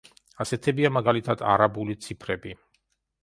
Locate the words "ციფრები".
2.05-2.55